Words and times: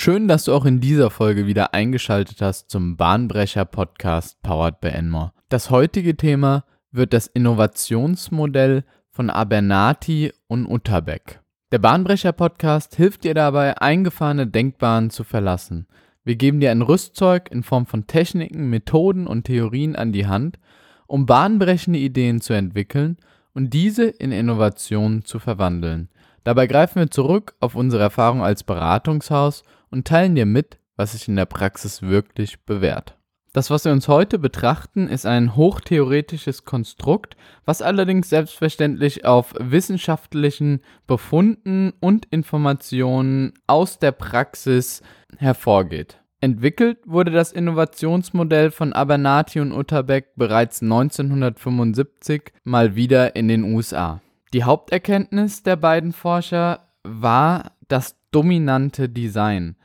Schön, 0.00 0.28
dass 0.28 0.44
du 0.44 0.52
auch 0.52 0.64
in 0.64 0.78
dieser 0.78 1.10
Folge 1.10 1.48
wieder 1.48 1.74
eingeschaltet 1.74 2.40
hast 2.40 2.70
zum 2.70 2.96
Bahnbrecher 2.96 3.64
Podcast 3.64 4.40
Powered 4.42 4.80
by 4.80 4.90
Enmore. 4.90 5.32
Das 5.48 5.70
heutige 5.70 6.16
Thema 6.16 6.64
wird 6.92 7.12
das 7.12 7.26
Innovationsmodell 7.26 8.84
von 9.10 9.28
Abernati 9.28 10.32
und 10.46 10.66
Utterbeck. 10.66 11.40
Der 11.72 11.80
Bahnbrecher 11.80 12.30
Podcast 12.30 12.94
hilft 12.94 13.24
dir 13.24 13.34
dabei, 13.34 13.76
eingefahrene 13.76 14.46
Denkbahnen 14.46 15.10
zu 15.10 15.24
verlassen. 15.24 15.88
Wir 16.22 16.36
geben 16.36 16.60
dir 16.60 16.70
ein 16.70 16.82
Rüstzeug 16.82 17.50
in 17.50 17.64
Form 17.64 17.84
von 17.84 18.06
Techniken, 18.06 18.70
Methoden 18.70 19.26
und 19.26 19.46
Theorien 19.46 19.96
an 19.96 20.12
die 20.12 20.28
Hand, 20.28 20.60
um 21.08 21.26
bahnbrechende 21.26 21.98
Ideen 21.98 22.40
zu 22.40 22.52
entwickeln 22.52 23.16
und 23.52 23.74
diese 23.74 24.04
in 24.04 24.30
Innovationen 24.30 25.24
zu 25.24 25.40
verwandeln. 25.40 26.08
Dabei 26.48 26.66
greifen 26.66 27.00
wir 27.00 27.10
zurück 27.10 27.56
auf 27.60 27.74
unsere 27.74 28.02
Erfahrung 28.02 28.42
als 28.42 28.64
Beratungshaus 28.64 29.64
und 29.90 30.08
teilen 30.08 30.34
dir 30.34 30.46
mit, 30.46 30.78
was 30.96 31.12
sich 31.12 31.28
in 31.28 31.36
der 31.36 31.44
Praxis 31.44 32.00
wirklich 32.00 32.64
bewährt. 32.64 33.18
Das, 33.52 33.68
was 33.68 33.84
wir 33.84 33.92
uns 33.92 34.08
heute 34.08 34.38
betrachten, 34.38 35.08
ist 35.08 35.26
ein 35.26 35.56
hochtheoretisches 35.56 36.64
Konstrukt, 36.64 37.36
was 37.66 37.82
allerdings 37.82 38.30
selbstverständlich 38.30 39.26
auf 39.26 39.52
wissenschaftlichen 39.58 40.80
Befunden 41.06 41.92
und 42.00 42.24
Informationen 42.30 43.52
aus 43.66 43.98
der 43.98 44.12
Praxis 44.12 45.02
hervorgeht. 45.36 46.18
Entwickelt 46.40 46.96
wurde 47.04 47.30
das 47.30 47.52
Innovationsmodell 47.52 48.70
von 48.70 48.94
Abernathy 48.94 49.60
und 49.60 49.72
Utterbeck 49.72 50.34
bereits 50.34 50.80
1975 50.80 52.54
mal 52.64 52.96
wieder 52.96 53.36
in 53.36 53.48
den 53.48 53.64
USA. 53.64 54.22
Die 54.54 54.64
Haupterkenntnis 54.64 55.62
der 55.62 55.76
beiden 55.76 56.12
Forscher 56.12 56.88
war 57.02 57.72
das 57.88 58.16
dominante 58.30 59.08
Design. 59.08 59.76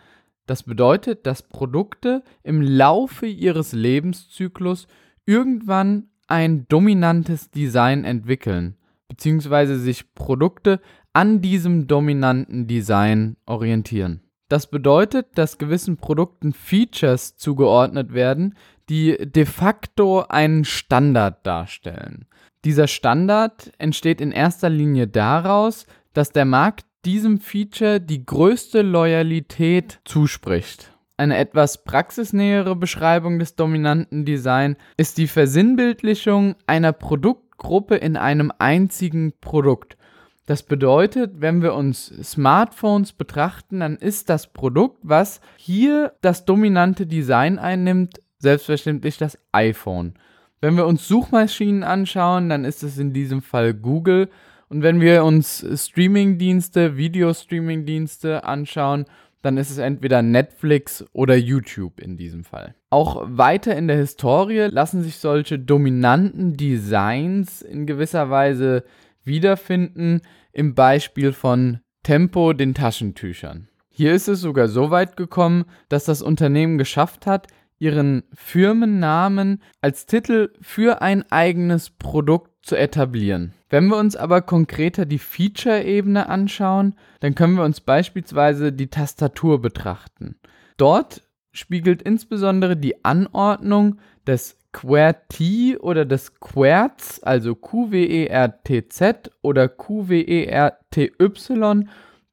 Das 0.46 0.64
bedeutet, 0.64 1.26
dass 1.26 1.42
Produkte 1.42 2.24
im 2.44 2.62
Laufe 2.62 3.26
ihres 3.26 3.74
Lebenszyklus 3.74 4.88
irgendwann 5.26 6.10
ein 6.28 6.66
dominantes 6.68 7.52
Design 7.52 8.04
entwickeln, 8.04 8.76
beziehungsweise 9.08 9.78
sich 9.78 10.14
Produkte 10.16 10.80
an 11.14 11.42
diesem 11.42 11.88
dominanten 11.88 12.68
Design 12.68 13.38
orientieren. 13.46 14.22
Das 14.50 14.68
bedeutet, 14.70 15.28
dass 15.36 15.58
gewissen 15.58 15.98
Produkten 15.98 16.54
Features 16.54 17.38
zugeordnet 17.38 18.14
werden, 18.14 18.56
die 18.90 19.18
de 19.20 19.46
facto 19.46 20.22
einen 20.22 20.66
Standard 20.66 21.46
darstellen. 21.46 22.26
Dieser 22.66 22.88
Standard 22.88 23.72
entsteht 23.78 24.22
in 24.22 24.32
erster 24.32 24.70
Linie 24.70 25.08
daraus, 25.08 25.86
dass 26.14 26.32
der 26.32 26.46
Markt 26.46 26.86
diesem 27.06 27.40
Feature 27.40 28.00
die 28.00 28.26
größte 28.26 28.82
Loyalität 28.82 30.00
zuspricht. 30.06 30.94
Eine 31.18 31.38
etwas 31.38 31.84
praxisnähere 31.84 32.76
Beschreibung 32.76 33.40
des 33.40 33.56
dominanten 33.56 34.26
Design 34.26 34.78
ist 34.98 35.18
die 35.18 35.28
Versinnbildlichung 35.28 36.56
einer 36.66 36.94
Produktgruppe 36.94 37.96
in 37.96 38.18
einem 38.18 38.52
einzigen 38.58 39.34
Produkt. 39.40 39.98
Das 40.46 40.64
bedeutet, 40.64 41.40
wenn 41.40 41.62
wir 41.62 41.74
uns 41.74 42.08
Smartphones 42.08 43.14
betrachten, 43.14 43.80
dann 43.80 43.96
ist 43.96 44.30
das 44.30 44.52
Produkt, 44.52 45.00
was 45.04 45.40
hier 45.56 46.14
das 46.22 46.44
dominante 46.46 47.06
Design 47.06 47.60
einnimmt, 47.60 48.20
selbstverständlich 48.44 49.18
das 49.18 49.40
iPhone. 49.52 50.14
Wenn 50.62 50.78
wir 50.78 50.86
uns 50.86 51.08
Suchmaschinen 51.08 51.84
anschauen, 51.84 52.48
dann 52.48 52.64
ist 52.64 52.84
es 52.84 52.98
in 52.98 53.12
diesem 53.12 53.42
Fall 53.42 53.74
Google 53.74 54.30
und 54.70 54.82
wenn 54.82 55.02
wir 55.02 55.24
uns 55.24 55.66
Streamingdienste, 55.76 56.98
Videostreamingdienste 56.98 58.44
anschauen, 58.44 59.06
dann 59.44 59.58
ist 59.58 59.70
es 59.70 59.78
entweder 59.78 60.22
Netflix 60.22 61.06
oder 61.12 61.36
YouTube 61.36 62.00
in 62.00 62.18
diesem 62.18 62.44
Fall. 62.44 62.76
Auch 62.90 63.24
weiter 63.28 63.76
in 63.76 63.88
der 63.88 63.98
Historie 63.98 64.70
lassen 64.72 65.04
sich 65.04 65.18
solche 65.18 65.60
dominanten 65.60 66.56
Designs 66.56 67.62
in 67.62 67.86
gewisser 67.86 68.30
Weise 68.30 68.84
wiederfinden 69.24 70.22
im 70.54 70.76
Beispiel 70.76 71.34
von 71.34 71.80
Tempo 72.04 72.54
den 72.54 72.74
Taschentüchern. 72.74 73.68
Hier 73.90 74.14
ist 74.14 74.28
es 74.28 74.42
sogar 74.42 74.70
so 74.70 74.90
weit 74.90 75.18
gekommen, 75.18 75.66
dass 75.90 76.06
das 76.06 76.22
Unternehmen 76.22 76.78
geschafft 76.78 77.28
hat, 77.28 77.48
ihren 77.84 78.24
Firmennamen 78.34 79.62
als 79.82 80.06
Titel 80.06 80.54
für 80.62 81.02
ein 81.02 81.30
eigenes 81.32 81.90
Produkt 81.90 82.66
zu 82.66 82.78
etablieren. 82.78 83.54
Wenn 83.70 83.88
wir 83.88 83.98
uns 83.98 84.16
aber 84.16 84.42
konkreter 84.42 85.06
die 85.06 85.20
Feature-Ebene 85.20 86.30
anschauen, 86.30 86.96
dann 87.20 87.36
können 87.36 87.58
wir 87.58 87.66
uns 87.66 87.82
beispielsweise 87.82 88.72
die 88.72 88.88
Tastatur 88.88 89.62
betrachten. 89.62 90.38
Dort 90.78 91.24
spiegelt 91.52 92.02
insbesondere 92.02 92.78
die 92.78 93.04
Anordnung 93.04 93.98
des 94.26 94.58
QWERTY 94.72 95.78
oder 95.78 96.06
des 96.06 96.40
QWERTZ, 96.40 97.20
also 97.24 97.54
QWERTZ 97.54 99.30
oder 99.42 99.68
QWERTY, 99.68 101.10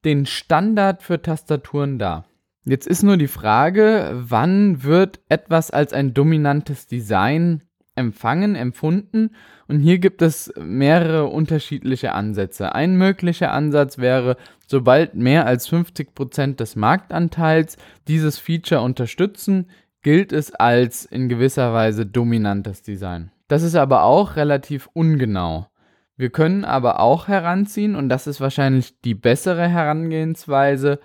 den 0.05 0.25
Standard 0.25 1.03
für 1.03 1.21
Tastaturen 1.21 1.99
dar. 1.99 2.25
Jetzt 2.63 2.85
ist 2.87 3.01
nur 3.01 3.17
die 3.17 3.27
Frage, 3.27 4.11
wann 4.13 4.83
wird 4.83 5.19
etwas 5.29 5.71
als 5.71 5.93
ein 5.93 6.13
dominantes 6.13 6.85
Design 6.85 7.63
empfangen, 7.95 8.55
empfunden. 8.55 9.31
Und 9.67 9.79
hier 9.79 9.99
gibt 9.99 10.21
es 10.21 10.53
mehrere 10.59 11.25
unterschiedliche 11.25 12.13
Ansätze. 12.13 12.73
Ein 12.75 12.95
möglicher 12.97 13.51
Ansatz 13.51 13.97
wäre, 13.97 14.37
sobald 14.67 15.15
mehr 15.15 15.45
als 15.45 15.69
50% 15.69 16.55
des 16.55 16.75
Marktanteils 16.75 17.77
dieses 18.07 18.37
Feature 18.37 18.81
unterstützen, 18.81 19.69
gilt 20.01 20.31
es 20.31 20.53
als 20.53 21.05
in 21.05 21.29
gewisser 21.29 21.73
Weise 21.73 22.05
dominantes 22.05 22.81
Design. 22.81 23.31
Das 23.47 23.63
ist 23.63 23.75
aber 23.75 24.03
auch 24.03 24.35
relativ 24.35 24.89
ungenau. 24.93 25.67
Wir 26.15 26.29
können 26.29 26.65
aber 26.65 26.99
auch 26.99 27.27
heranziehen, 27.27 27.95
und 27.95 28.09
das 28.09 28.27
ist 28.27 28.39
wahrscheinlich 28.39 28.99
die 29.01 29.15
bessere 29.15 29.67
Herangehensweise, 29.67 30.99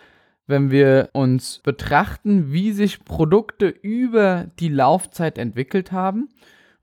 wenn 0.46 0.70
wir 0.70 1.10
uns 1.12 1.60
betrachten, 1.62 2.52
wie 2.52 2.72
sich 2.72 3.04
Produkte 3.04 3.68
über 3.68 4.46
die 4.58 4.68
Laufzeit 4.68 5.38
entwickelt 5.38 5.92
haben 5.92 6.28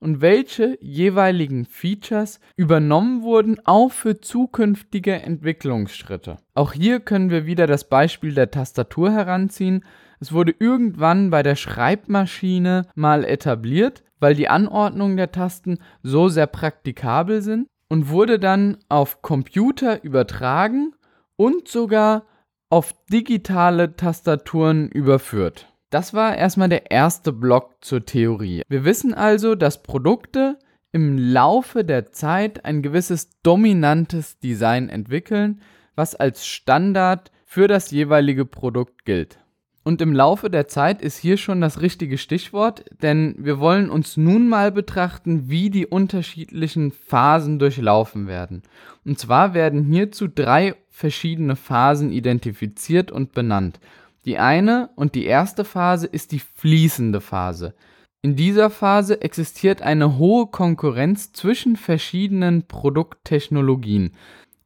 und 0.00 0.20
welche 0.20 0.76
jeweiligen 0.82 1.64
Features 1.64 2.40
übernommen 2.56 3.22
wurden, 3.22 3.56
auch 3.64 3.90
für 3.90 4.20
zukünftige 4.20 5.14
Entwicklungsschritte. 5.14 6.36
Auch 6.54 6.74
hier 6.74 7.00
können 7.00 7.30
wir 7.30 7.46
wieder 7.46 7.66
das 7.66 7.88
Beispiel 7.88 8.34
der 8.34 8.50
Tastatur 8.50 9.12
heranziehen. 9.12 9.82
Es 10.20 10.32
wurde 10.32 10.54
irgendwann 10.58 11.30
bei 11.30 11.42
der 11.42 11.56
Schreibmaschine 11.56 12.82
mal 12.94 13.24
etabliert, 13.24 14.04
weil 14.20 14.34
die 14.34 14.48
Anordnungen 14.48 15.16
der 15.16 15.32
Tasten 15.32 15.78
so 16.02 16.28
sehr 16.28 16.46
praktikabel 16.46 17.40
sind 17.40 17.66
und 17.88 18.10
wurde 18.10 18.38
dann 18.38 18.76
auf 18.90 19.22
Computer 19.22 20.04
übertragen 20.04 20.94
und 21.36 21.68
sogar 21.68 22.24
auf 22.70 22.94
digitale 23.10 23.96
Tastaturen 23.96 24.88
überführt. 24.88 25.72
Das 25.90 26.12
war 26.12 26.36
erstmal 26.36 26.68
der 26.68 26.90
erste 26.90 27.32
Block 27.32 27.76
zur 27.80 28.04
Theorie. 28.04 28.62
Wir 28.68 28.84
wissen 28.84 29.14
also, 29.14 29.54
dass 29.54 29.82
Produkte 29.82 30.58
im 30.90 31.18
Laufe 31.18 31.84
der 31.84 32.12
Zeit 32.12 32.64
ein 32.64 32.82
gewisses 32.82 33.40
dominantes 33.42 34.38
Design 34.38 34.88
entwickeln, 34.88 35.60
was 35.94 36.14
als 36.14 36.46
Standard 36.46 37.30
für 37.44 37.68
das 37.68 37.90
jeweilige 37.90 38.44
Produkt 38.44 39.04
gilt. 39.04 39.38
Und 39.84 40.00
im 40.00 40.14
Laufe 40.14 40.48
der 40.48 40.66
Zeit 40.66 41.02
ist 41.02 41.18
hier 41.18 41.36
schon 41.36 41.60
das 41.60 41.82
richtige 41.82 42.16
Stichwort, 42.16 42.86
denn 43.02 43.34
wir 43.38 43.60
wollen 43.60 43.90
uns 43.90 44.16
nun 44.16 44.48
mal 44.48 44.72
betrachten, 44.72 45.50
wie 45.50 45.68
die 45.68 45.86
unterschiedlichen 45.86 46.90
Phasen 46.90 47.58
durchlaufen 47.58 48.26
werden. 48.26 48.62
Und 49.04 49.18
zwar 49.18 49.52
werden 49.52 49.84
hierzu 49.84 50.26
drei 50.26 50.74
verschiedene 50.88 51.54
Phasen 51.54 52.10
identifiziert 52.12 53.12
und 53.12 53.32
benannt. 53.32 53.78
Die 54.24 54.38
eine 54.38 54.88
und 54.96 55.14
die 55.14 55.26
erste 55.26 55.66
Phase 55.66 56.06
ist 56.06 56.32
die 56.32 56.40
fließende 56.40 57.20
Phase. 57.20 57.74
In 58.22 58.36
dieser 58.36 58.70
Phase 58.70 59.20
existiert 59.20 59.82
eine 59.82 60.16
hohe 60.16 60.46
Konkurrenz 60.46 61.34
zwischen 61.34 61.76
verschiedenen 61.76 62.66
Produkttechnologien. 62.66 64.12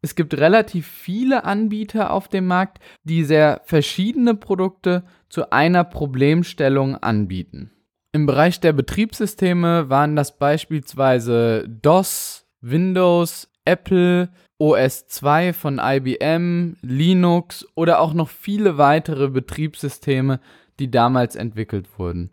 Es 0.00 0.14
gibt 0.14 0.34
relativ 0.34 0.86
viele 0.86 1.44
Anbieter 1.44 2.12
auf 2.12 2.28
dem 2.28 2.46
Markt, 2.46 2.78
die 3.02 3.24
sehr 3.24 3.60
verschiedene 3.64 4.34
Produkte 4.34 5.02
zu 5.28 5.50
einer 5.50 5.84
Problemstellung 5.84 6.96
anbieten. 6.96 7.72
Im 8.12 8.26
Bereich 8.26 8.60
der 8.60 8.72
Betriebssysteme 8.72 9.90
waren 9.90 10.16
das 10.16 10.38
beispielsweise 10.38 11.68
DOS, 11.68 12.46
Windows, 12.60 13.50
Apple, 13.64 14.30
OS 14.58 15.06
2 15.08 15.52
von 15.52 15.80
IBM, 15.82 16.76
Linux 16.80 17.66
oder 17.74 18.00
auch 18.00 18.14
noch 18.14 18.28
viele 18.28 18.78
weitere 18.78 19.28
Betriebssysteme, 19.28 20.40
die 20.78 20.90
damals 20.90 21.36
entwickelt 21.36 21.86
wurden. 21.98 22.30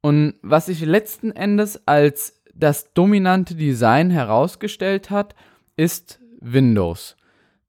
Und 0.00 0.34
was 0.42 0.66
sich 0.66 0.80
letzten 0.84 1.32
Endes 1.32 1.86
als 1.86 2.40
das 2.54 2.92
dominante 2.94 3.54
Design 3.54 4.10
herausgestellt 4.10 5.10
hat, 5.10 5.34
ist 5.76 6.19
Windows. 6.40 7.16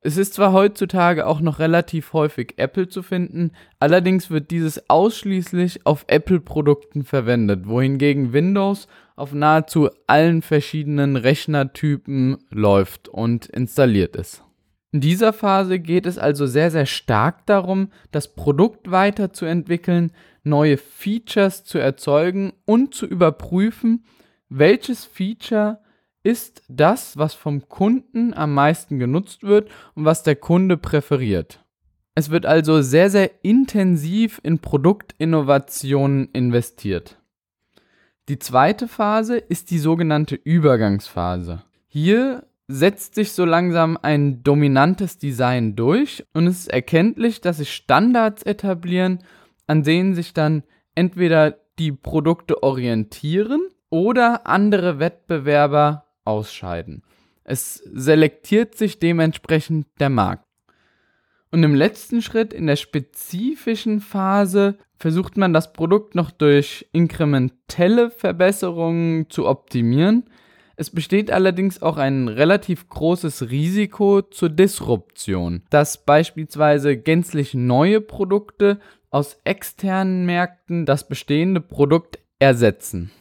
Es 0.03 0.17
ist 0.17 0.33
zwar 0.33 0.51
heutzutage 0.51 1.27
auch 1.27 1.41
noch 1.41 1.59
relativ 1.59 2.13
häufig 2.13 2.55
Apple 2.57 2.87
zu 2.87 3.03
finden, 3.03 3.51
allerdings 3.79 4.31
wird 4.31 4.49
dieses 4.49 4.89
ausschließlich 4.89 5.85
auf 5.85 6.05
Apple-Produkten 6.07 7.03
verwendet, 7.03 7.67
wohingegen 7.67 8.33
Windows 8.33 8.87
auf 9.15 9.33
nahezu 9.33 9.89
allen 10.07 10.41
verschiedenen 10.41 11.17
Rechnertypen 11.17 12.39
läuft 12.49 13.09
und 13.09 13.45
installiert 13.45 14.15
ist. 14.15 14.43
In 14.91 15.01
dieser 15.01 15.33
Phase 15.33 15.79
geht 15.79 16.07
es 16.07 16.17
also 16.17 16.47
sehr, 16.47 16.71
sehr 16.71 16.87
stark 16.87 17.45
darum, 17.45 17.91
das 18.11 18.33
Produkt 18.33 18.89
weiterzuentwickeln, 18.89 20.11
neue 20.43 20.77
Features 20.77 21.63
zu 21.63 21.77
erzeugen 21.77 22.53
und 22.65 22.95
zu 22.95 23.05
überprüfen, 23.05 24.03
welches 24.49 25.05
Feature 25.05 25.79
ist 26.23 26.63
das, 26.67 27.17
was 27.17 27.33
vom 27.33 27.67
Kunden 27.67 28.33
am 28.33 28.53
meisten 28.53 28.99
genutzt 28.99 29.43
wird 29.43 29.69
und 29.95 30.05
was 30.05 30.23
der 30.23 30.35
Kunde 30.35 30.77
präferiert. 30.77 31.63
Es 32.13 32.29
wird 32.29 32.45
also 32.45 32.81
sehr, 32.81 33.09
sehr 33.09 33.31
intensiv 33.43 34.39
in 34.43 34.59
Produktinnovationen 34.59 36.29
investiert. 36.33 37.17
Die 38.29 38.37
zweite 38.37 38.87
Phase 38.87 39.37
ist 39.37 39.71
die 39.71 39.79
sogenannte 39.79 40.35
Übergangsphase. 40.35 41.63
Hier 41.87 42.45
setzt 42.67 43.15
sich 43.15 43.31
so 43.31 43.45
langsam 43.45 43.97
ein 44.01 44.43
dominantes 44.43 45.17
Design 45.17 45.75
durch 45.75 46.25
und 46.33 46.47
es 46.47 46.59
ist 46.59 46.71
erkenntlich, 46.71 47.41
dass 47.41 47.57
sich 47.57 47.73
Standards 47.73 48.43
etablieren, 48.43 49.19
an 49.67 49.83
denen 49.83 50.15
sich 50.15 50.33
dann 50.33 50.63
entweder 50.95 51.57
die 51.79 51.91
Produkte 51.91 52.63
orientieren 52.63 53.61
oder 53.89 54.47
andere 54.47 54.99
Wettbewerber 54.99 56.05
ausscheiden. 56.25 57.03
Es 57.43 57.75
selektiert 57.75 58.75
sich 58.75 58.99
dementsprechend 58.99 59.87
der 59.99 60.09
Markt. 60.09 60.45
Und 61.51 61.63
im 61.63 61.75
letzten 61.75 62.21
Schritt, 62.21 62.53
in 62.53 62.67
der 62.67 62.77
spezifischen 62.77 63.99
Phase, 63.99 64.77
versucht 64.97 65.35
man 65.35 65.51
das 65.51 65.73
Produkt 65.73 66.15
noch 66.15 66.31
durch 66.31 66.87
inkrementelle 66.93 68.09
Verbesserungen 68.09 69.29
zu 69.29 69.47
optimieren. 69.47 70.29
Es 70.77 70.89
besteht 70.89 71.29
allerdings 71.29 71.81
auch 71.81 71.97
ein 71.97 72.29
relativ 72.29 72.87
großes 72.87 73.49
Risiko 73.49 74.21
zur 74.21 74.49
Disruption, 74.49 75.63
dass 75.69 76.05
beispielsweise 76.05 76.97
gänzlich 76.97 77.53
neue 77.53 77.99
Produkte 77.99 78.79
aus 79.09 79.37
externen 79.43 80.25
Märkten 80.25 80.85
das 80.85 81.07
bestehende 81.07 81.59
Produkt 81.59 82.19
ersetzen. 82.39 83.11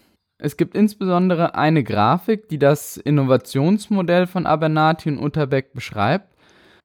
Es 0.43 0.57
gibt 0.57 0.75
insbesondere 0.75 1.55
eine 1.55 1.85
Grafik, 1.85 2.49
die 2.49 2.59
das 2.59 2.97
Innovationsmodell 2.97 4.27
von 4.27 4.47
Abernathy 4.47 5.11
und 5.11 5.23
Utterbeck 5.23 5.75
beschreibt. 5.75 6.35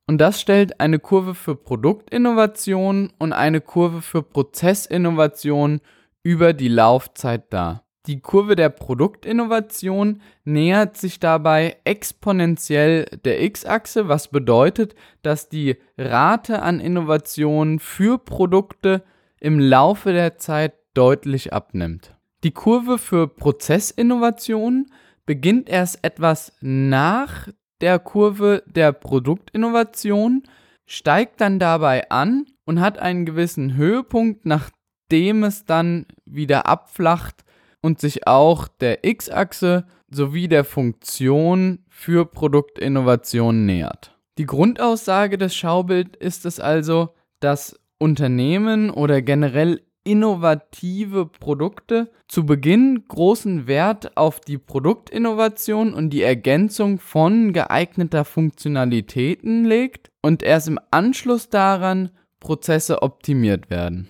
Und 0.07 0.19
das 0.19 0.41
stellt 0.41 0.81
eine 0.81 0.99
Kurve 0.99 1.33
für 1.33 1.55
Produktinnovation 1.55 3.13
und 3.17 3.33
eine 3.33 3.61
Kurve 3.61 4.01
für 4.01 4.21
Prozessinnovation 4.21 5.79
über 6.21 6.53
die 6.53 6.67
Laufzeit 6.67 7.51
dar. 7.51 7.83
Die 8.07 8.19
Kurve 8.19 8.55
der 8.55 8.69
Produktinnovation 8.69 10.21
nähert 10.43 10.97
sich 10.97 11.19
dabei 11.19 11.77
exponentiell 11.85 13.05
der 13.23 13.41
x-Achse, 13.41 14.07
was 14.07 14.27
bedeutet, 14.27 14.95
dass 15.23 15.49
die 15.49 15.77
Rate 15.97 16.61
an 16.61 16.79
Innovation 16.79 17.79
für 17.79 18.19
Produkte 18.19 19.03
im 19.39 19.59
Laufe 19.59 20.11
der 20.11 20.37
Zeit 20.37 20.73
deutlich 20.93 21.51
abnimmt. 21.51 22.14
Die 22.45 22.51
Kurve 22.51 22.99
für 22.99 23.27
Prozessinnovation 23.27 24.85
beginnt 25.25 25.67
erst 25.67 26.03
etwas 26.03 26.53
nach 26.61 27.47
der 27.81 27.97
Kurve 27.97 28.61
der 28.67 28.93
Produktinnovation, 28.93 30.43
steigt 30.85 31.41
dann 31.41 31.57
dabei 31.57 32.11
an 32.11 32.45
und 32.65 32.81
hat 32.81 32.99
einen 32.99 33.25
gewissen 33.25 33.73
Höhepunkt, 33.73 34.45
nachdem 34.45 35.43
es 35.43 35.65
dann 35.65 36.05
wieder 36.25 36.67
abflacht 36.67 37.45
und 37.81 37.99
sich 37.99 38.27
auch 38.27 38.67
der 38.67 39.03
x-Achse 39.03 39.87
sowie 40.11 40.47
der 40.47 40.65
Funktion 40.65 41.79
für 41.89 42.27
Produktinnovation 42.27 43.65
nähert. 43.65 44.15
Die 44.37 44.45
Grundaussage 44.45 45.39
des 45.39 45.55
Schaubilds 45.55 46.15
ist 46.19 46.45
es 46.45 46.59
also, 46.59 47.09
dass 47.39 47.79
Unternehmen 47.97 48.91
oder 48.91 49.23
generell 49.23 49.81
innovative 50.05 51.25
Produkte 51.25 52.09
zu 52.29 52.45
Beginn 52.45 53.03
großen 53.07 53.67
Wert 53.67 54.15
auf 54.15 54.39
die 54.39 54.57
Produktinnovation 54.57 55.93
und 55.93 56.11
die 56.11 56.21
Ergänzung 56.21 56.99
von 56.99 57.51
geeigneter 57.51 58.23
Funktionalitäten 58.23 59.65
legt 59.65 60.11
und 60.21 60.43
erst 60.43 60.69
im 60.69 60.79
Anschluss 60.91 61.49
daran 61.49 62.11
Prozesse 62.39 63.01
optimiert 63.01 63.69
werden. 63.69 64.07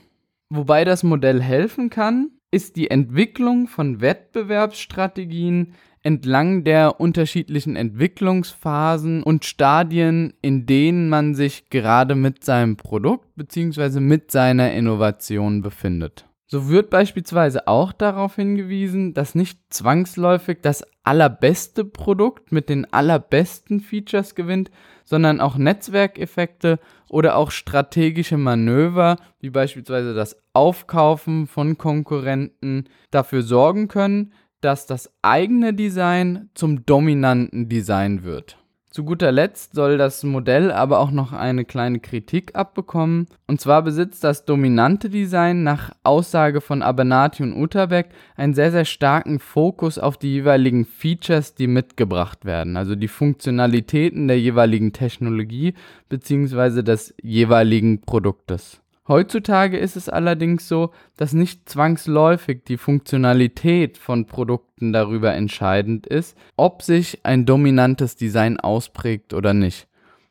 Wobei 0.50 0.86
das 0.86 1.04
Modell 1.04 1.42
helfen 1.42 1.90
kann, 1.90 2.32
ist 2.52 2.76
die 2.76 2.92
Entwicklung 2.92 3.68
von 3.68 4.02
Wettbewerbsstrategien 4.02 5.74
entlang 6.06 6.64
der 6.64 7.00
unterschiedlichen 7.00 7.76
Entwicklungsphasen 7.76 9.24
und 9.24 9.44
Stadien, 9.44 10.34
in 10.42 10.68
denen 10.68 11.10
man 11.10 11.34
sich 11.34 11.70
gerade 11.72 12.14
mit 12.14 12.44
seinem 12.44 12.78
Produkt 12.78 13.28
bzw. 13.36 14.00
mit 14.00 14.30
seiner 14.30 14.72
Innovation 14.72 15.64
befindet. 15.64 16.26
So 16.48 16.70
wird 16.70 16.92
beispielsweise 16.92 17.68
auch 17.68 17.92
darauf 17.92 18.36
hingewiesen, 18.36 19.16
dass 19.16 19.34
nicht 19.34 19.60
zwangsläufig 19.72 20.60
das 20.62 20.84
allerbeste 21.04 21.84
Produkt 21.84 22.52
mit 22.52 22.70
den 22.70 22.92
allerbesten 22.94 23.80
Features 23.80 24.36
gewinnt, 24.36 24.70
sondern 25.06 25.42
auch 25.42 25.58
Netzwerkeffekte 25.58 26.80
oder 27.10 27.36
auch 27.36 27.50
strategische 27.50 28.38
Manöver, 28.38 29.18
wie 29.40 29.50
beispielsweise 29.50 30.14
das 30.14 30.38
Aufkaufen 30.54 31.48
von 31.48 31.80
Konkurrenten, 31.80 32.86
dafür 33.10 33.42
sorgen 33.42 33.88
können, 33.88 34.32
dass 34.62 34.86
das 34.86 35.12
eigene 35.22 35.74
Design 35.74 36.50
zum 36.54 36.86
dominanten 36.86 37.70
Design 37.70 38.24
wird. 38.24 38.58
Zu 38.96 39.04
guter 39.04 39.34
Letzt 39.34 39.76
soll 39.76 39.98
das 39.98 40.24
Modell 40.24 40.72
aber 40.72 41.02
auch 41.02 41.12
noch 41.12 41.34
eine 41.34 41.66
kleine 41.66 42.00
Kritik 42.00 42.56
abbekommen. 42.56 43.28
Und 43.46 43.60
zwar 43.60 43.82
besitzt 43.82 44.24
das 44.24 44.46
dominante 44.46 45.10
Design 45.10 45.64
nach 45.64 45.92
Aussage 46.04 46.62
von 46.62 46.82
Abernathy 46.82 47.44
und 47.44 47.62
Utterbeck 47.62 48.08
einen 48.38 48.54
sehr, 48.54 48.72
sehr 48.72 48.86
starken 48.86 49.40
Fokus 49.40 50.00
auf 50.00 50.16
die 50.16 50.32
jeweiligen 50.32 50.86
Features, 50.86 51.56
die 51.56 51.68
mitgebracht 51.68 52.46
werden. 52.46 52.78
Also 52.78 52.96
die 52.96 53.10
Funktionalitäten 53.10 54.30
der 54.30 54.40
jeweiligen 54.40 54.94
Technologie 54.94 55.74
bzw. 56.08 56.82
des 56.82 57.14
jeweiligen 57.22 58.00
Produktes. 58.00 58.82
Heutzutage 59.08 59.78
ist 59.78 59.96
es 59.96 60.10
allerdings 60.10 60.68
so, 60.68 60.92
dass 61.16 61.34
nicht 61.34 61.70
zwangsläufig 61.70 62.64
die 62.68 62.78
Funktionalität 62.78 64.00
von 64.00 64.26
Produkten 64.26 64.94
darüber 64.94 65.34
entscheidend 65.34 66.08
ist, 66.08 66.36
ob 66.56 66.82
sich 66.82 67.20
ein 67.24 67.46
dominantes 67.46 68.16
Design 68.16 68.60
ausprägt 68.60 69.34
oder 69.34 69.54
nicht. 69.54 69.88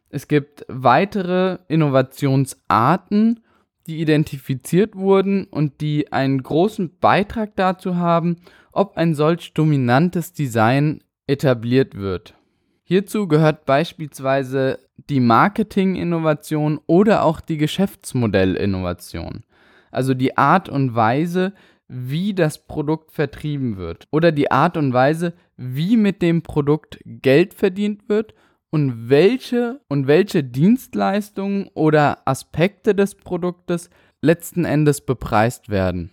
Es 0.09 0.27
gibt 0.27 0.65
weitere 0.69 1.59
Innovationsarten, 1.69 3.41
die 3.87 4.01
identifiziert 4.01 4.97
wurden 4.97 5.45
und 5.45 5.81
die 5.81 6.13
einen 6.13 6.43
großen 6.43 6.99
Beitrag 6.99 7.55
dazu 7.55 7.97
haben, 7.97 8.37
ob 8.73 8.97
ein 8.97 9.15
solch 9.15 9.55
dominantes 9.55 10.33
Design 10.33 11.03
etabliert 11.27 11.95
wird. 11.97 12.35
Hierzu 12.83 13.29
gehört 13.29 13.67
beispielsweise 13.67 14.79
die 14.97 15.21
Marketing-Innovation 15.21 16.81
oder 16.87 17.25
auch 17.25 17.41
die 17.41 17.59
Geschäftsmodell-Innovation. 17.59 19.45
Also 19.91 20.15
die 20.15 20.37
Art 20.37 20.69
und 20.69 20.95
Weise, 20.95 21.53
wie 21.89 22.35
das 22.35 22.67
Produkt 22.67 23.13
vertrieben 23.13 23.77
wird 23.77 24.09
oder 24.11 24.33
die 24.33 24.51
Art 24.51 24.77
und 24.77 24.93
Weise, 24.93 25.35
wie 25.57 25.97
mit 25.97 26.23
dem 26.23 26.43
Produkt 26.43 26.99
Geld 27.05 27.55
verdient 27.55 28.09
wird 28.09 28.35
und 28.71 29.09
welche 29.09 29.81
und 29.89 30.07
welche 30.07 30.43
Dienstleistungen 30.43 31.69
oder 31.75 32.27
Aspekte 32.27 32.95
des 32.95 33.15
Produktes 33.15 33.91
letzten 34.21 34.65
Endes 34.65 35.01
bepreist 35.03 35.69
werden. 35.69 36.11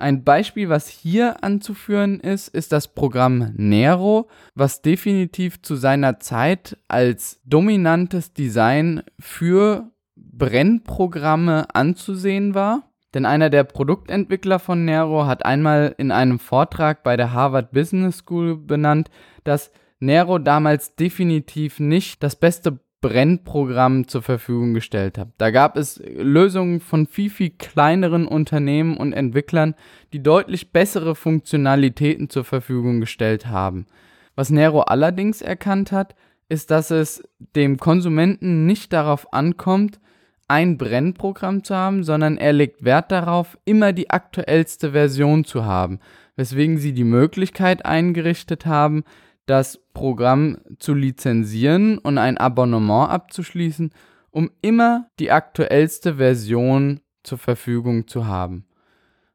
Ein 0.00 0.24
Beispiel, 0.24 0.70
was 0.70 0.88
hier 0.88 1.44
anzuführen 1.44 2.20
ist, 2.20 2.48
ist 2.48 2.72
das 2.72 2.88
Programm 2.88 3.52
Nero, 3.56 4.30
was 4.54 4.80
definitiv 4.80 5.60
zu 5.60 5.76
seiner 5.76 6.18
Zeit 6.20 6.78
als 6.88 7.40
dominantes 7.44 8.32
Design 8.32 9.02
für 9.18 9.90
Brennprogramme 10.16 11.74
anzusehen 11.74 12.54
war. 12.54 12.90
Denn 13.12 13.26
einer 13.26 13.50
der 13.50 13.64
Produktentwickler 13.64 14.58
von 14.58 14.86
Nero 14.86 15.26
hat 15.26 15.44
einmal 15.44 15.94
in 15.98 16.12
einem 16.12 16.38
Vortrag 16.38 17.02
bei 17.02 17.18
der 17.18 17.34
Harvard 17.34 17.72
Business 17.72 18.18
School 18.18 18.56
benannt, 18.56 19.10
dass 19.44 19.70
Nero 19.98 20.38
damals 20.38 20.94
definitiv 20.96 21.78
nicht 21.78 22.22
das 22.22 22.36
beste 22.36 22.80
Brennprogramm 23.00 24.08
zur 24.08 24.22
Verfügung 24.22 24.74
gestellt 24.74 25.16
habe. 25.16 25.32
Da 25.38 25.50
gab 25.50 25.76
es 25.76 26.02
Lösungen 26.04 26.80
von 26.80 27.06
viel, 27.06 27.30
viel 27.30 27.50
kleineren 27.50 28.26
Unternehmen 28.26 28.96
und 28.96 29.12
Entwicklern, 29.12 29.74
die 30.12 30.22
deutlich 30.22 30.72
bessere 30.72 31.14
Funktionalitäten 31.14 32.28
zur 32.28 32.44
Verfügung 32.44 33.00
gestellt 33.00 33.46
haben. 33.46 33.86
Was 34.34 34.50
Nero 34.50 34.82
allerdings 34.82 35.40
erkannt 35.42 35.92
hat, 35.92 36.14
ist, 36.48 36.70
dass 36.70 36.90
es 36.90 37.22
dem 37.56 37.78
Konsumenten 37.78 38.66
nicht 38.66 38.92
darauf 38.92 39.32
ankommt, 39.32 40.00
ein 40.48 40.78
Brennprogramm 40.78 41.62
zu 41.62 41.76
haben, 41.76 42.02
sondern 42.02 42.36
er 42.36 42.52
legt 42.52 42.84
Wert 42.84 43.12
darauf, 43.12 43.56
immer 43.64 43.92
die 43.92 44.10
aktuellste 44.10 44.90
Version 44.90 45.44
zu 45.44 45.64
haben, 45.64 46.00
weswegen 46.34 46.76
sie 46.76 46.92
die 46.92 47.04
Möglichkeit 47.04 47.86
eingerichtet 47.86 48.66
haben, 48.66 49.04
das 49.46 49.80
Programm 50.00 50.56
zu 50.78 50.94
lizenzieren 50.94 51.98
und 51.98 52.16
ein 52.16 52.38
Abonnement 52.38 53.10
abzuschließen, 53.10 53.92
um 54.30 54.50
immer 54.62 55.10
die 55.18 55.30
aktuellste 55.30 56.14
Version 56.14 57.00
zur 57.22 57.36
Verfügung 57.36 58.08
zu 58.08 58.26
haben. 58.26 58.64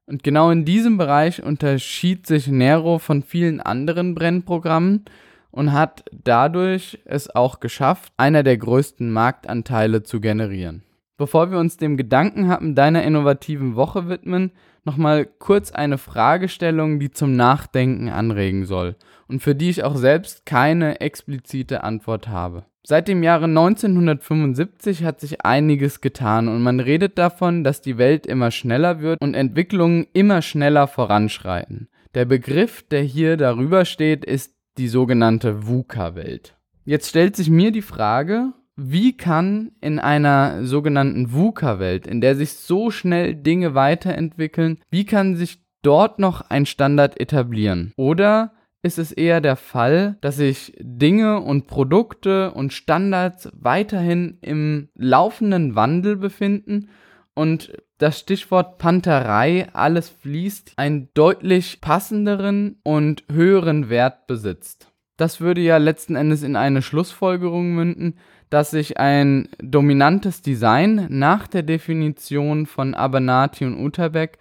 Und 0.08 0.24
genau 0.24 0.50
in 0.50 0.66
diesem 0.66 0.98
Bereich 0.98 1.44
unterschied 1.44 2.26
sich 2.26 2.48
Nero 2.48 2.98
von 2.98 3.22
vielen 3.22 3.62
anderen 3.62 4.16
Brennprogrammen 4.16 5.06
und 5.52 5.72
hat 5.72 6.04
dadurch 6.12 6.98
es 7.06 7.30
auch 7.30 7.60
geschafft, 7.60 8.12
einer 8.18 8.42
der 8.42 8.58
größten 8.58 9.12
Marktanteile 9.12 10.02
zu 10.02 10.20
generieren. 10.20 10.82
Bevor 11.18 11.50
wir 11.50 11.60
uns 11.60 11.78
dem 11.78 11.96
Gedankenhappen 11.96 12.76
deiner 12.76 13.04
innovativen 13.04 13.76
Woche 13.76 14.10
widmen, 14.10 14.52
nochmal 14.84 15.26
kurz 15.26 15.72
eine 15.72 15.98
Fragestellung, 15.98 17.00
die 17.00 17.12
zum 17.12 17.36
Nachdenken 17.36 18.10
anregen 18.10 18.66
soll 18.66 18.96
und 19.28 19.42
für 19.42 19.56
die 19.56 19.70
ich 19.70 19.84
auch 19.84 19.96
selbst 19.96 20.46
keine 20.46 21.00
explizite 21.00 21.84
Antwort 21.84 22.28
habe. 22.28 22.66
Seit 22.88 23.08
dem 23.08 23.24
Jahre 23.24 23.46
1975 23.46 25.04
hat 25.04 25.20
sich 25.20 25.44
einiges 25.44 26.02
getan 26.02 26.48
und 26.48 26.62
man 26.62 26.80
redet 26.80 27.18
davon, 27.18 27.64
dass 27.64 27.82
die 27.82 27.98
Welt 27.98 28.28
immer 28.28 28.52
schneller 28.52 29.00
wird 29.00 29.22
und 29.22 29.34
Entwicklungen 29.34 30.06
immer 30.14 30.44
schneller 30.44 30.86
voranschreiten. 30.86 31.88
Der 32.14 32.26
Begriff, 32.26 32.84
der 32.84 33.02
hier 33.02 33.38
darüber 33.38 33.86
steht, 33.86 34.24
ist 34.24 34.54
die 34.78 34.88
sogenannte 34.88 35.68
VUCA-Welt. 35.68 36.56
Jetzt 36.84 37.10
stellt 37.10 37.36
sich 37.36 37.50
mir 37.50 37.72
die 37.72 37.82
Frage, 37.82 38.54
wie 38.76 39.16
kann 39.16 39.72
in 39.82 40.00
einer 40.00 40.66
sogenannten 40.66 41.32
VUCA-Welt, 41.32 42.08
in 42.08 42.22
der 42.22 42.36
sich 42.36 42.54
so 42.54 42.92
schnell 42.92 43.36
Dinge 43.36 43.74
weiterentwickeln, 43.74 44.80
wie 44.90 45.06
kann 45.06 45.36
sich 45.36 45.60
dort 45.82 46.20
noch 46.20 46.42
ein 46.50 46.66
Standard 46.66 47.20
etablieren? 47.20 47.94
Oder 47.96 48.54
ist 48.82 49.00
es 49.00 49.12
eher 49.12 49.42
der 49.42 49.56
Fall, 49.56 50.18
dass 50.22 50.36
sich 50.36 50.74
Dinge 50.80 51.40
und 51.42 51.68
Produkte 51.68 52.52
und 52.52 52.74
Standards 52.74 53.50
weiterhin 53.54 54.38
im 54.42 54.90
laufenden 54.94 55.76
Wandel 55.76 56.18
befinden 56.18 56.90
und 57.34 57.74
das 57.98 58.20
Stichwort 58.20 58.78
Panterei, 58.78 59.68
alles 59.74 60.10
fließt, 60.10 60.74
einen 60.76 61.10
deutlich 61.14 61.80
passenderen 61.82 62.78
und 62.84 63.24
höheren 63.32 63.90
Wert 63.90 64.28
besitzt. 64.28 64.92
Das 65.18 65.40
würde 65.40 65.62
ja 65.62 65.78
letzten 65.78 66.16
Endes 66.16 66.44
in 66.44 66.56
eine 66.56 66.82
Schlussfolgerung 66.82 67.74
münden, 67.74 68.20
dass 68.50 68.72
sich 68.72 68.98
ein 68.98 69.50
dominantes 69.60 70.42
Design 70.42 71.08
nach 71.10 71.48
der 71.48 71.64
Definition 71.64 72.66
von 72.66 72.94
Abernathy 72.94 73.66
und 73.66 73.78
Uterbeck 73.78 74.38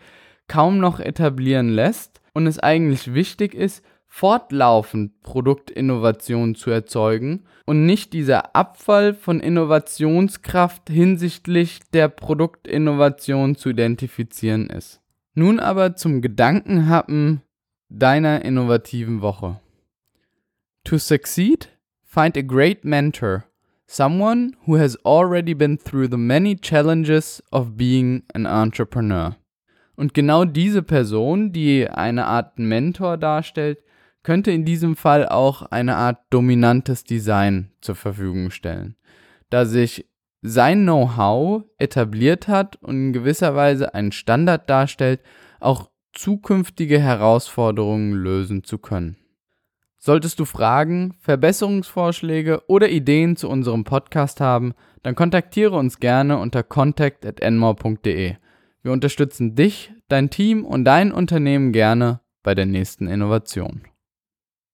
kaum 0.48 0.78
noch 0.78 1.00
etablieren 1.00 1.68
lässt 1.68 2.20
und 2.32 2.46
es 2.46 2.58
eigentlich 2.58 3.14
wichtig 3.14 3.54
ist, 3.54 3.84
fortlaufend 4.06 5.22
Produktinnovation 5.22 6.54
zu 6.54 6.70
erzeugen 6.70 7.46
und 7.66 7.84
nicht 7.84 8.12
dieser 8.12 8.54
Abfall 8.54 9.12
von 9.12 9.40
Innovationskraft 9.40 10.88
hinsichtlich 10.88 11.80
der 11.92 12.08
Produktinnovation 12.08 13.56
zu 13.56 13.70
identifizieren 13.70 14.70
ist. 14.70 15.00
Nun 15.34 15.58
aber 15.58 15.96
zum 15.96 16.22
Gedankenhappen 16.22 17.42
deiner 17.88 18.44
innovativen 18.44 19.20
Woche. 19.20 19.58
To 20.84 20.98
succeed, 20.98 21.70
find 22.04 22.36
a 22.36 22.42
great 22.42 22.84
mentor, 22.84 23.44
someone 23.86 24.56
who 24.66 24.76
has 24.76 24.96
already 25.04 25.54
been 25.54 25.78
through 25.78 26.08
the 26.08 26.16
many 26.16 26.56
challenges 26.56 27.42
of 27.50 27.76
being 27.76 28.22
an 28.34 28.46
entrepreneur. 28.46 29.36
Und 29.96 30.14
genau 30.14 30.44
diese 30.44 30.82
Person, 30.82 31.52
die 31.52 31.88
eine 31.88 32.26
Art 32.26 32.58
Mentor 32.58 33.16
darstellt, 33.16 33.78
könnte 34.22 34.50
in 34.50 34.64
diesem 34.64 34.96
Fall 34.96 35.28
auch 35.28 35.62
eine 35.62 35.96
Art 35.96 36.18
dominantes 36.30 37.04
Design 37.04 37.70
zur 37.80 37.94
Verfügung 37.94 38.50
stellen, 38.50 38.96
da 39.50 39.66
sich 39.66 40.06
sein 40.42 40.82
Know-how 40.82 41.64
etabliert 41.78 42.48
hat 42.48 42.76
und 42.76 42.96
in 42.96 43.12
gewisser 43.12 43.54
Weise 43.54 43.94
einen 43.94 44.12
Standard 44.12 44.68
darstellt, 44.68 45.20
auch 45.60 45.90
zukünftige 46.12 47.00
Herausforderungen 47.00 48.12
lösen 48.12 48.64
zu 48.64 48.78
können. 48.78 49.16
Solltest 50.06 50.38
du 50.38 50.44
Fragen, 50.44 51.14
Verbesserungsvorschläge 51.20 52.64
oder 52.66 52.90
Ideen 52.90 53.36
zu 53.36 53.48
unserem 53.48 53.84
Podcast 53.84 54.38
haben, 54.38 54.74
dann 55.02 55.14
kontaktiere 55.14 55.76
uns 55.76 55.98
gerne 55.98 56.36
unter 56.36 56.62
contact@enmore.de. 56.62 58.34
Wir 58.82 58.92
unterstützen 58.92 59.54
dich, 59.54 59.94
dein 60.08 60.28
Team 60.28 60.66
und 60.66 60.84
dein 60.84 61.10
Unternehmen 61.10 61.72
gerne 61.72 62.20
bei 62.42 62.54
der 62.54 62.66
nächsten 62.66 63.06
Innovation. 63.06 63.80